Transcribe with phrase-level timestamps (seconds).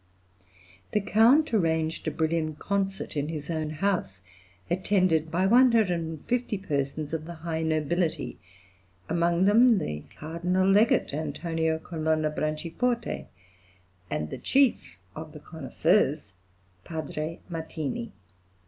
[0.93, 4.19] The Count arranged a brilliant concert in his own house,
[4.67, 8.39] attended by 150 persons of the high nobility,
[9.07, 13.25] among them the Cardinal Legate Antonio Colonna Branci forte,
[14.09, 16.31] and the chief of connoisseurs
[16.83, 18.11] Padre Martini.